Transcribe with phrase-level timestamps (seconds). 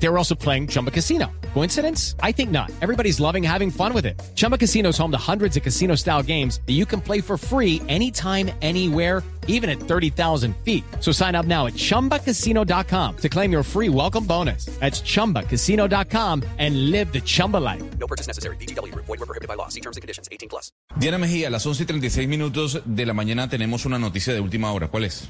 [0.00, 1.30] They were also playing Chumba Casino.
[1.54, 2.14] Coincidence?
[2.22, 2.70] I think not.
[2.80, 4.20] Everybody's loving having fun with it.
[4.36, 7.36] Chumba Casino is home to hundreds of casino style games that you can play for
[7.36, 10.84] free anytime, anywhere, even at 30,000 feet.
[11.00, 14.66] So sign up now at chumbacasino.com to claim your free welcome bonus.
[14.78, 17.82] That's chumbacasino.com and live the Chumba life.
[17.98, 18.56] No purchase necessary.
[18.56, 18.94] BGW.
[18.94, 19.68] Void were prohibited by law.
[19.68, 20.28] See terms and conditions.
[20.30, 20.70] 18 plus.
[20.96, 24.40] Diana Mejía, a las 11 y 36 minutos de la mañana tenemos una noticia de
[24.40, 24.88] última hora.
[24.88, 25.28] ¿Cuál es?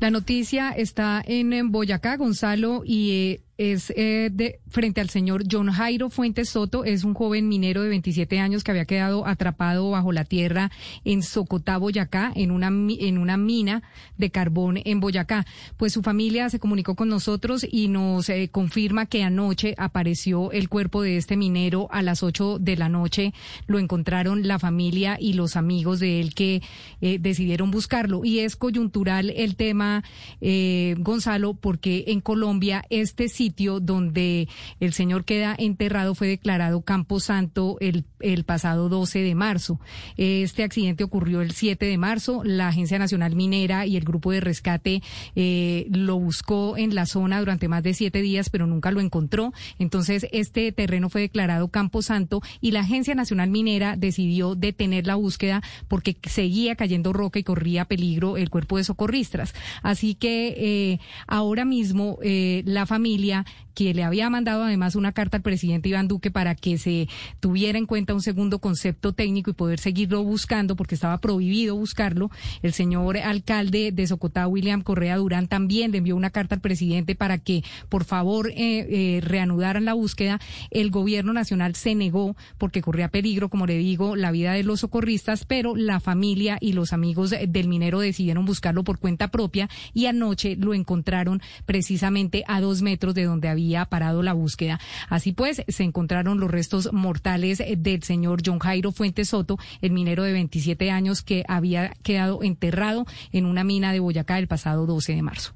[0.00, 5.44] La noticia está en, en Boyacá, Gonzalo, y eh, es eh, de frente al señor
[5.50, 9.90] John Jairo Fuentes Soto, es un joven minero de 27 años que había quedado atrapado
[9.90, 10.70] bajo la tierra
[11.04, 13.82] en Socotá, Boyacá, en una en una mina
[14.16, 15.46] de carbón en Boyacá.
[15.76, 20.68] Pues su familia se comunicó con nosotros y nos eh, confirma que anoche apareció el
[20.68, 23.34] cuerpo de este minero a las 8 de la noche.
[23.66, 26.62] Lo encontraron la familia y los amigos de él que
[27.00, 28.24] eh, decidieron buscarlo.
[28.24, 30.04] Y es coyuntural el tema,
[30.40, 34.48] eh, Gonzalo, porque en Colombia este sitio donde
[34.78, 38.04] el señor queda enterrado fue declarado Campo Santo el,
[38.44, 39.80] pasado 12 de marzo.
[40.16, 42.42] Este accidente ocurrió el 7 de marzo.
[42.44, 45.02] La Agencia Nacional Minera y el grupo de rescate
[45.34, 49.52] eh, lo buscó en la zona durante más de siete días, pero nunca lo encontró.
[49.80, 55.16] Entonces, este terreno fue declarado Campo Santo y la Agencia Nacional Minera decidió detener la
[55.16, 59.52] búsqueda porque seguía cayendo roca y corría peligro el cuerpo de socorristas.
[59.82, 63.44] Así que eh, ahora mismo eh, la familia Colombia
[63.74, 67.08] que le había mandado además una carta al presidente Iván Duque para que se
[67.40, 72.30] tuviera en cuenta un segundo concepto técnico y poder seguirlo buscando porque estaba prohibido buscarlo.
[72.62, 77.14] El señor alcalde de Socotá, William Correa Durán, también le envió una carta al presidente
[77.14, 80.40] para que por favor eh, eh, reanudaran la búsqueda.
[80.70, 84.80] El gobierno nacional se negó porque corría peligro, como le digo, la vida de los
[84.80, 90.06] socorristas, pero la familia y los amigos del minero decidieron buscarlo por cuenta propia y
[90.06, 94.80] anoche lo encontraron precisamente a dos metros de donde había parado la búsqueda.
[95.08, 99.92] Así pues, se encontraron los restos mortales eh, del señor John Jairo Fuentes Soto, el
[99.92, 104.86] minero de 27 años que había quedado enterrado en una mina de Boyacá el pasado
[104.86, 105.54] 12 de marzo.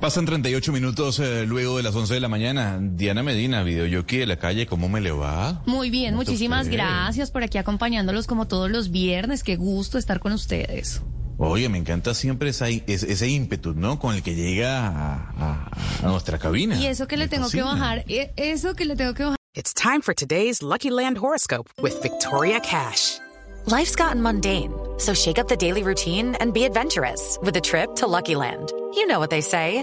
[0.00, 2.78] Pasan 38 minutos eh, luego de las 11 de la mañana.
[2.80, 5.62] Diana Medina, videoyoki de la calle, ¿cómo me le va?
[5.66, 9.42] Muy bien, ¿Cómo te muchísimas gracias por aquí acompañándolos como todos los viernes.
[9.44, 11.02] Qué gusto estar con ustedes.
[11.42, 13.98] Oye, me encanta siempre esa, ese, ese ímpetu, ¿no?
[13.98, 15.70] Con el que llega a, a-
[16.02, 16.76] a nuestra cabina.
[16.78, 19.36] Y eso que le tengo que bajar, eh, eso que le tengo que bajar.
[19.54, 23.18] It's time for today's Lucky Land horoscope with Victoria Cash.
[23.66, 27.94] Life's gotten mundane, so shake up the daily routine and be adventurous with a trip
[27.96, 28.70] to Lucky Land.
[28.94, 29.82] You know what they say.